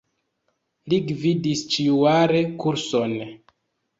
Li 0.93 0.97
gvidis 1.11 1.61
ĉiujare 1.75 2.41
kurson. 2.63 3.13